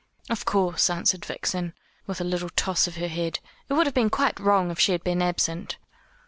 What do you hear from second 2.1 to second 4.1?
a little toss of her head; "it would have been